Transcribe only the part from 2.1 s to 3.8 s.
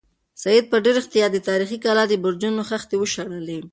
برجونو خښتې وشمېرلې.